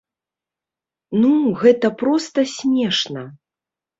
[1.25, 3.23] Ну, гэта проста смешна!